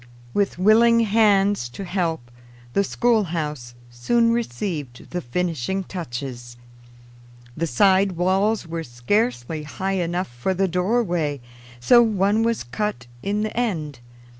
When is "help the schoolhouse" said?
1.85-3.75